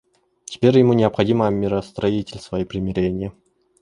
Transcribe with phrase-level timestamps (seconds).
[0.45, 3.33] Теперь ему необходимо миростроительство и примирение.